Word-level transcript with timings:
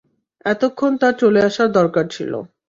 এতক্ষণ 0.45 0.91
তার 1.01 1.13
চলে 1.21 1.39
আসার 1.47 1.69
দরকার 1.71 2.05
ছিল। 2.15 2.31